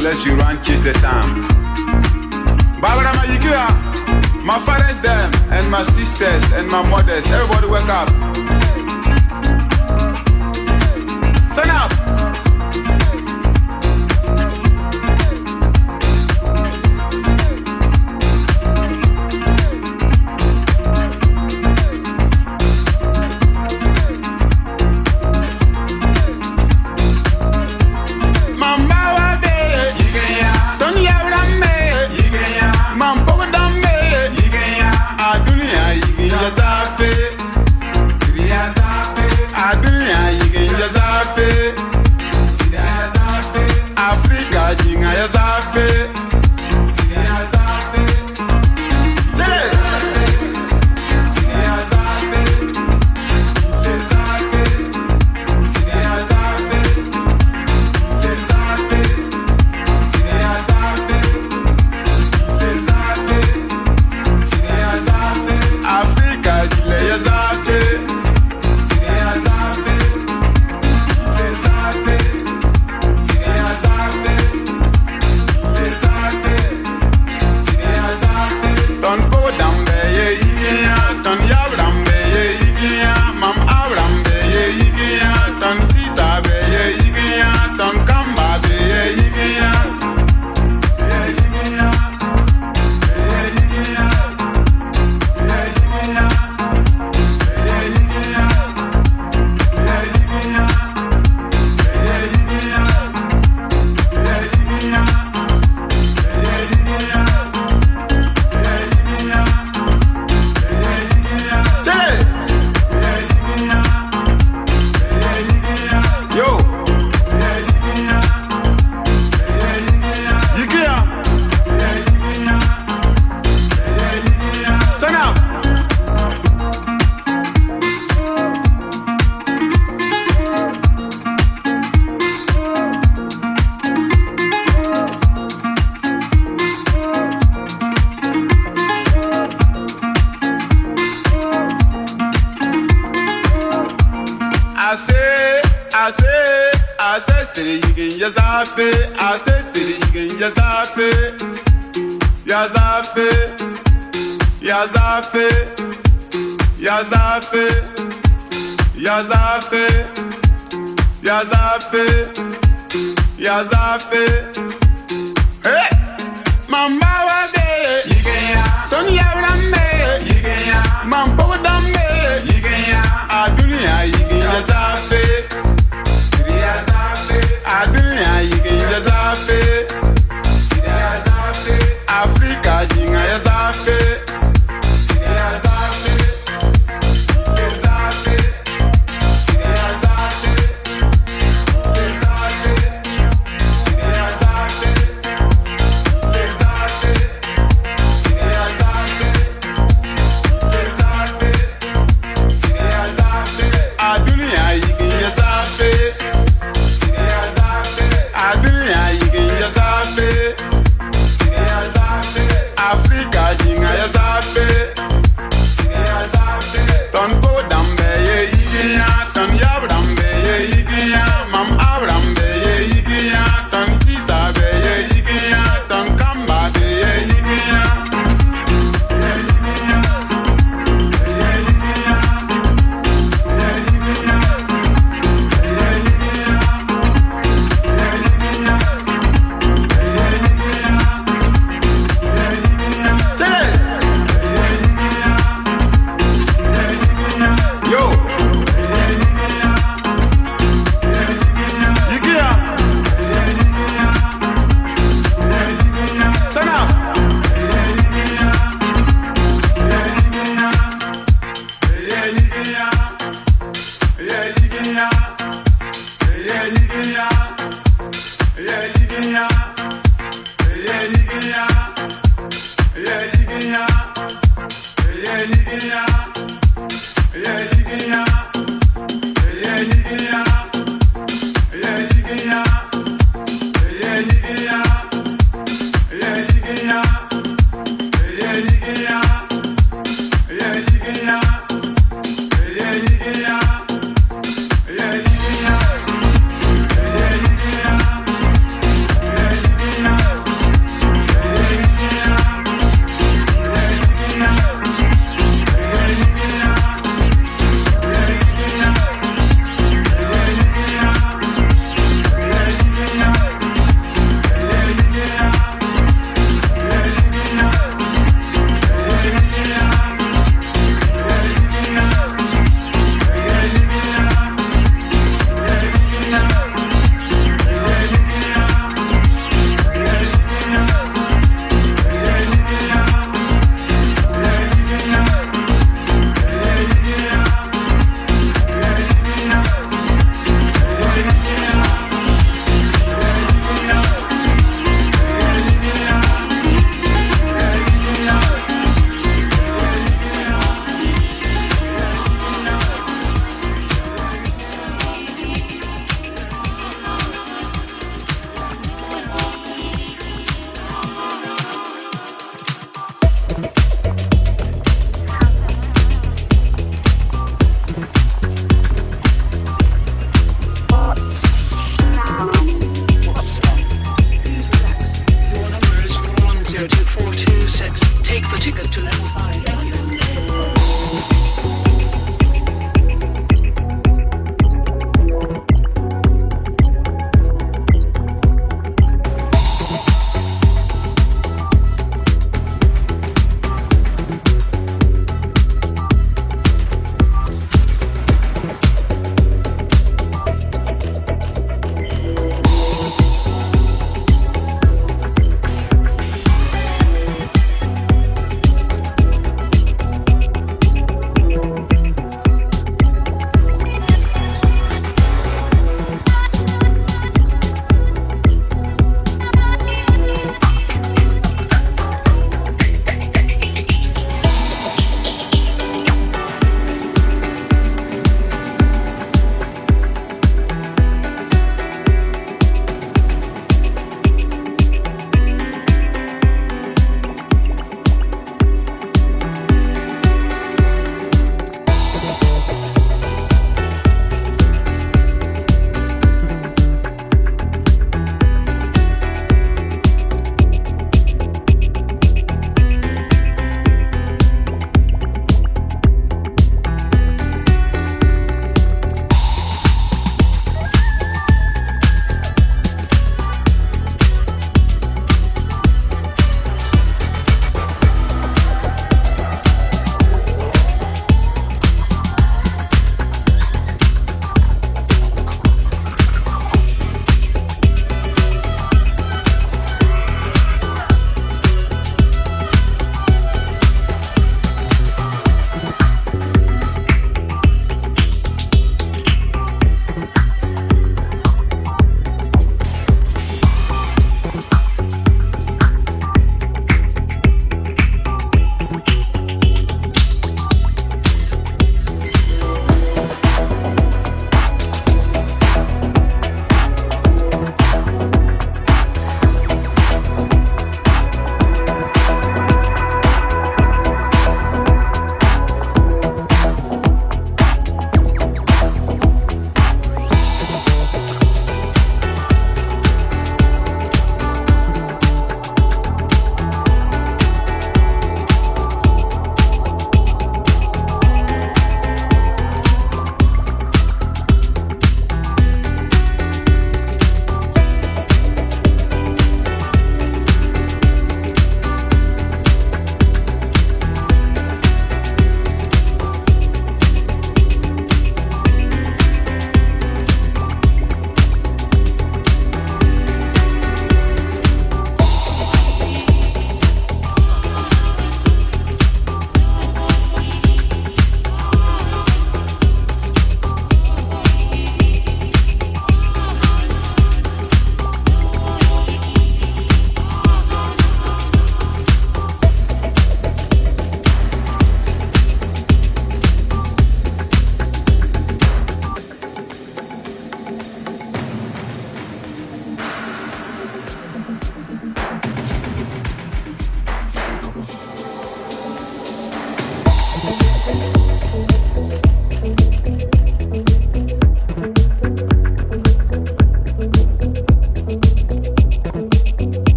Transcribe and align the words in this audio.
unless 0.00 0.24
you 0.24 0.34
run 0.34 0.56
kiss 0.62 0.80
the 0.80 0.94
time. 0.94 1.42
Barbara 2.80 3.12
Magikia, 3.20 3.66
my 4.42 4.58
fathers 4.60 4.98
them, 5.00 5.30
and 5.52 5.70
my 5.70 5.82
sisters, 5.82 6.42
and 6.54 6.66
my 6.68 6.80
mothers, 6.88 7.26
everybody 7.30 7.66
wake 7.66 7.84
up. 7.84 8.79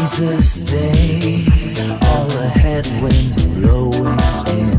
Jesus 0.00 0.64
Day, 0.64 1.44
all 2.08 2.26
the 2.26 2.48
headwinds 2.48 3.44
blowing 3.44 4.18
in. 4.48 4.69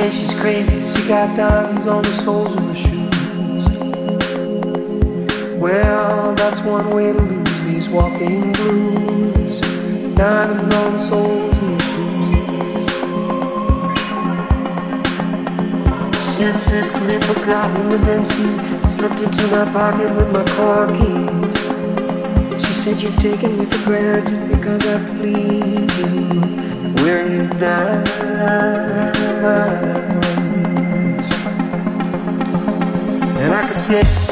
say 0.00 0.10
she's 0.10 0.34
crazy, 0.40 0.80
she 0.80 1.06
got 1.06 1.36
diamonds 1.36 1.86
on 1.86 2.02
the 2.02 2.12
soles 2.12 2.56
of 2.56 2.62
her 2.62 2.74
shoes. 2.74 3.66
Well, 5.60 6.34
that's 6.36 6.60
one 6.62 6.88
way 6.90 7.12
to 7.12 7.20
lose 7.20 7.64
these 7.64 7.88
walking 7.88 8.52
blues. 8.52 9.60
Diamonds 10.16 10.74
on 10.74 10.92
the 10.94 10.98
soles 10.98 11.58
of 11.58 11.68
her 11.70 11.80
shoes. 11.90 12.28
She's 16.32 16.58
fitfully 16.70 17.18
forgotten, 17.20 17.90
but 17.90 18.02
then 18.06 18.24
she 18.32 18.44
slipped 18.86 19.20
into 19.20 19.46
my 19.48 19.66
pocket 19.70 20.10
with 20.16 20.30
my 20.32 20.44
car 20.56 20.86
keys. 20.96 21.56
She 22.64 22.72
said 22.72 22.96
you're 23.02 23.20
taking 23.20 23.58
me 23.58 23.66
for 23.66 23.82
granted 23.84 24.48
because 24.50 24.86
I 24.86 24.98
please 25.18 25.98
you. 25.98 26.06
Where 27.04 27.26
is 27.26 27.50
that? 27.60 28.19
And 28.40 29.20
I 33.52 34.29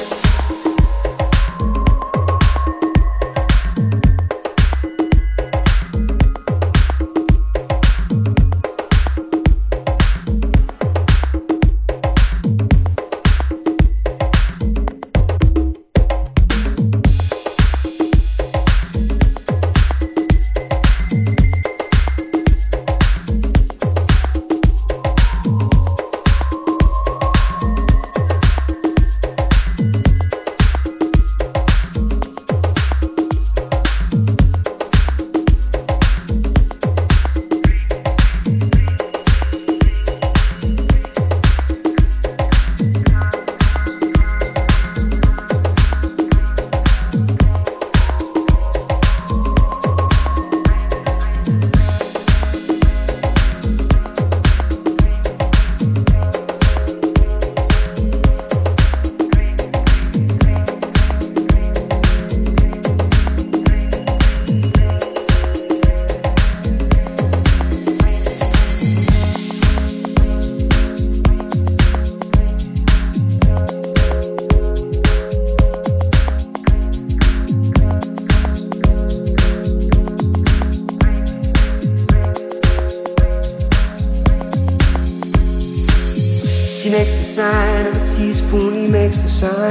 could 89.40 89.55
say. 89.55 89.68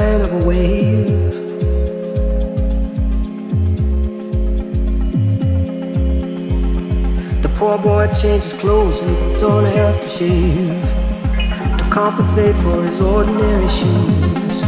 change 8.20 8.42
his 8.42 8.52
clothes 8.54 9.00
and 9.00 9.10
he 9.10 9.16
puts 9.30 9.42
on 9.44 9.64
a 9.64 9.68
aftershave 9.68 11.78
to 11.78 11.84
compensate 11.90 12.56
for 12.56 12.82
his 12.82 13.00
ordinary 13.00 13.68
shoes. 13.68 14.58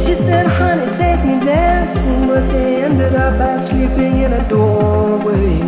She 0.00 0.14
said, 0.14 0.46
honey, 0.46 0.86
take 0.96 1.24
me 1.24 1.44
dancing, 1.44 2.28
but 2.28 2.46
they 2.52 2.84
ended 2.84 3.14
up 3.14 3.36
by 3.38 3.58
sleeping 3.58 4.22
in 4.22 4.32
a 4.32 4.48
doorway 4.48 5.58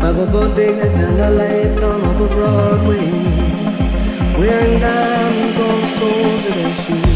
by 0.00 0.12
the 0.12 0.26
bodegas 0.26 0.96
and 0.96 1.18
the 1.18 1.30
lights 1.30 1.82
on 1.82 2.04
over 2.04 2.28
Broadway, 2.34 3.49
wearing 4.40 4.78
diamonds 4.80 5.60
on 5.60 5.80
the 5.82 5.86
soles 5.86 7.04
of 7.04 7.09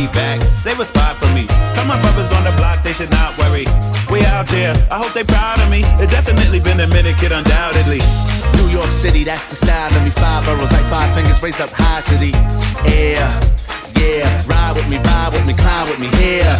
be 0.00 0.12
back. 0.12 0.40
Save 0.64 0.80
a 0.80 0.84
spot 0.84 1.16
for 1.20 1.28
me. 1.36 1.44
Tell 1.76 1.84
my 1.84 2.00
brothers 2.00 2.32
on 2.32 2.44
the 2.44 2.54
block 2.56 2.82
they 2.82 2.92
should 2.92 3.10
not 3.10 3.36
worry. 3.36 3.66
We 4.08 4.24
out 4.24 4.48
here. 4.48 4.72
I 4.90 4.96
hope 4.96 5.12
they 5.12 5.24
proud 5.24 5.60
of 5.60 5.68
me. 5.68 5.84
It 6.00 6.08
definitely 6.08 6.60
been 6.60 6.80
a 6.80 6.88
minute, 6.88 7.16
kid, 7.20 7.32
undoubtedly. 7.32 8.00
New 8.56 8.68
York 8.72 8.90
City, 8.90 9.24
that's 9.24 9.50
the 9.50 9.56
style 9.56 9.92
of 9.92 10.02
me. 10.02 10.10
Five 10.10 10.44
boroughs 10.44 10.72
like 10.72 10.86
five 10.88 11.12
fingers 11.14 11.42
raised 11.42 11.60
up 11.60 11.70
high 11.72 12.00
to 12.08 12.14
the 12.16 12.32
air. 12.88 13.26
Yeah, 14.00 14.26
ride 14.48 14.74
with 14.76 14.88
me, 14.88 14.96
ride 14.98 15.32
with 15.32 15.44
me, 15.46 15.54
climb 15.54 15.86
with 15.88 16.00
me 16.00 16.08
here. 16.16 16.56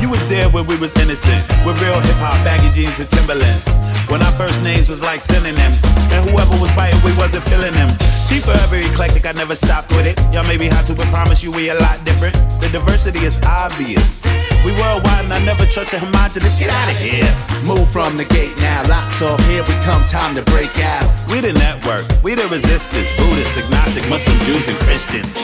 You 0.00 0.10
was 0.10 0.22
there 0.26 0.48
when 0.50 0.66
we 0.66 0.76
was 0.76 0.92
innocent, 0.98 1.42
with 1.64 1.80
real 1.82 2.00
hip 2.00 2.18
hop, 2.18 2.34
baggy 2.44 2.70
jeans 2.74 2.98
and 2.98 3.08
Timberlands. 3.10 3.85
When 4.08 4.22
our 4.22 4.32
first 4.32 4.62
names 4.62 4.88
was 4.88 5.02
like 5.02 5.20
synonyms, 5.20 5.82
and 6.14 6.30
whoever 6.30 6.54
was 6.62 6.70
biting, 6.76 7.02
we 7.02 7.10
wasn't 7.16 7.42
feeling 7.44 7.72
them. 7.72 7.90
T 8.28 8.38
forever 8.38 8.76
eclectic, 8.76 9.26
I 9.26 9.32
never 9.32 9.56
stopped 9.56 9.90
with 9.90 10.06
it. 10.06 10.16
Y'all 10.32 10.46
may 10.46 10.56
be 10.56 10.68
hot 10.68 10.86
too, 10.86 10.94
but 10.94 11.06
promise 11.08 11.42
you 11.42 11.50
we 11.50 11.70
a 11.70 11.74
lot 11.74 11.98
different. 12.04 12.34
The 12.60 12.68
diversity 12.70 13.26
is 13.26 13.36
obvious. 13.42 14.24
We 14.64 14.70
worldwide, 14.78 15.24
and 15.24 15.32
I 15.32 15.44
never 15.44 15.66
trust 15.66 15.90
the 15.90 15.98
homogenous. 15.98 16.58
Get 16.58 16.70
out 16.70 16.90
of 16.90 16.98
here. 16.98 17.30
Move 17.66 17.90
from 17.90 18.16
the 18.16 18.24
gate 18.24 18.56
now, 18.58 18.86
locks 18.88 19.22
off, 19.22 19.42
here 19.48 19.62
we 19.62 19.74
come, 19.82 20.06
time 20.06 20.36
to 20.36 20.42
break 20.54 20.78
out. 20.78 21.06
We 21.30 21.40
the 21.40 21.52
network, 21.52 22.06
we 22.22 22.34
the 22.34 22.46
resistance. 22.46 23.10
Buddhists, 23.16 23.58
agnostic, 23.58 24.08
Muslim, 24.08 24.38
Jews, 24.46 24.68
and 24.68 24.78
Christians. 24.86 25.34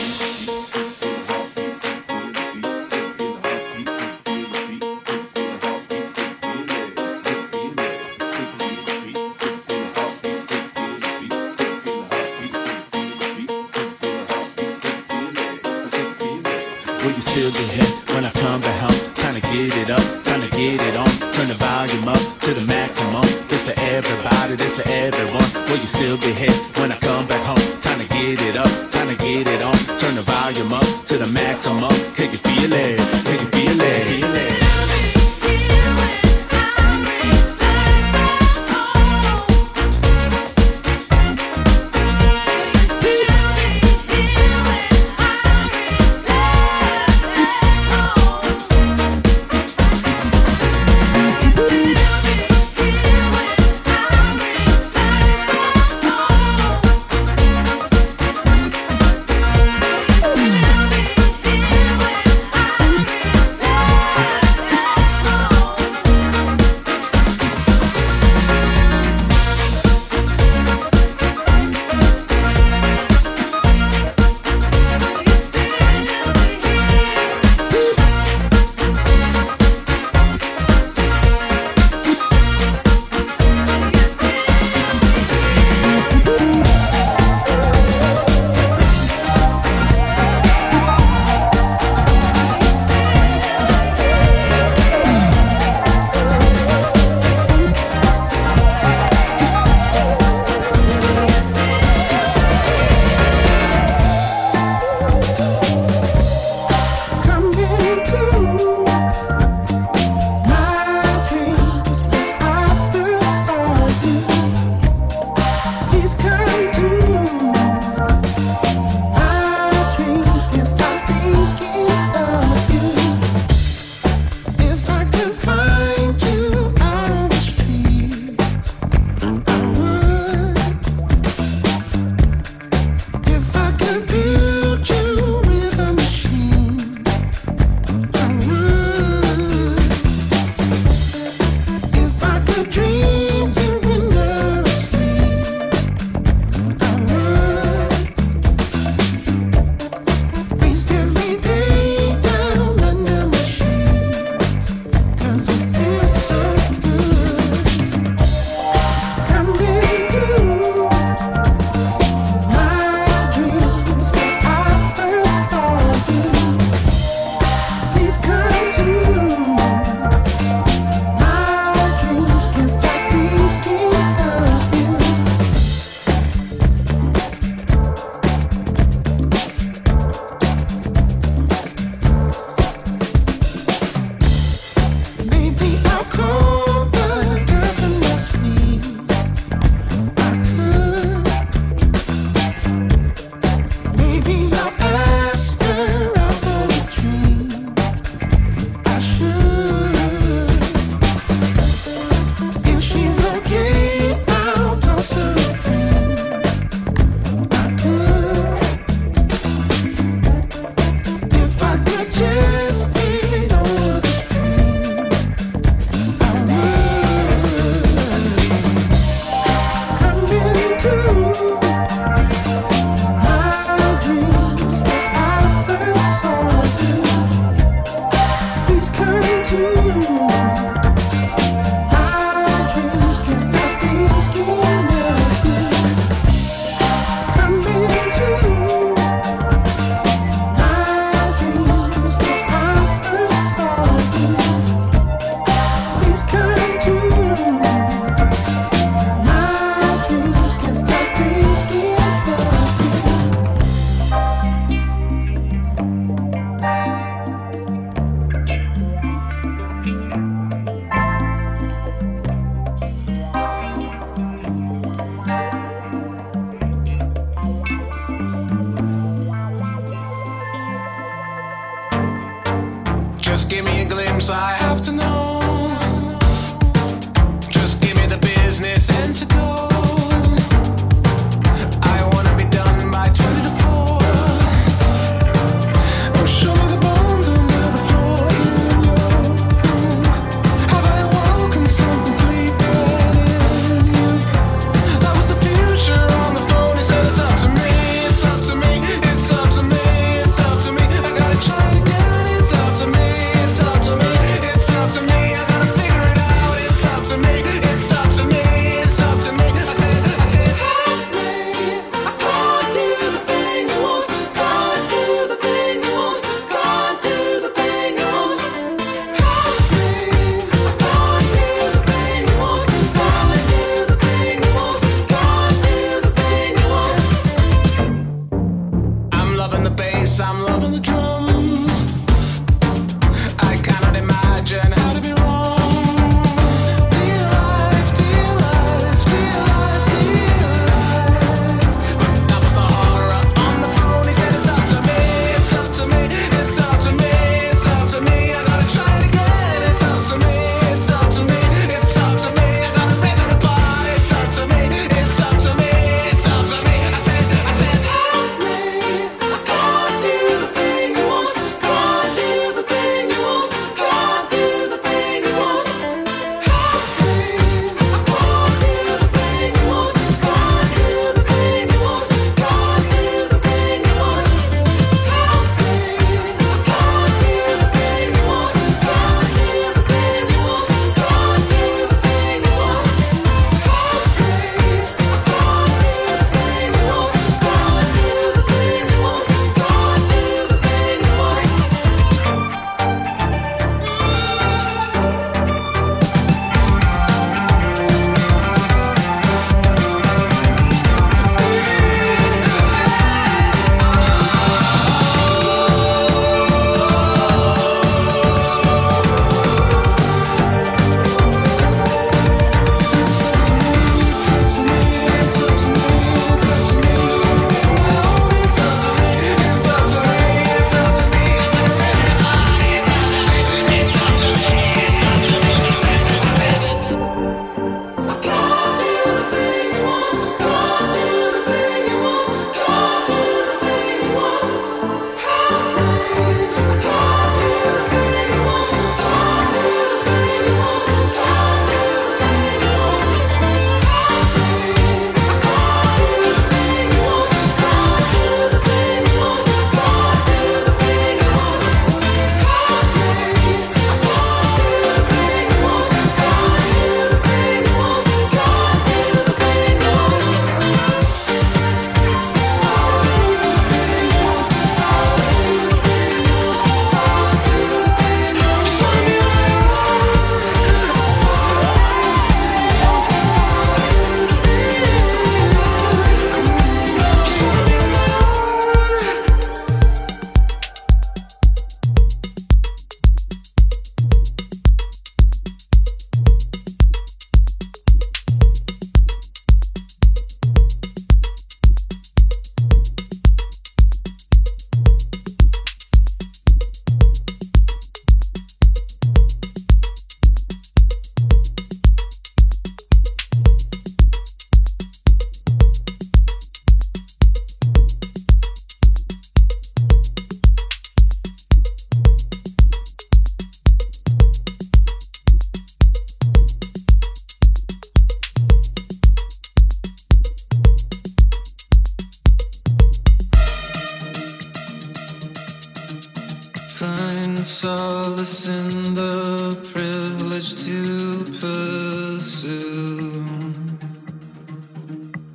solace 527.63 528.49
in 528.49 528.93
the 528.93 529.55
privilege 529.71 530.51
to 530.65 531.23
pursue. 531.39 533.23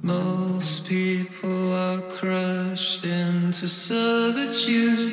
Most 0.03 0.85
people 0.85 1.73
are 1.73 2.03
crushed 2.03 3.07
into 3.07 3.67
servitude. 3.67 5.08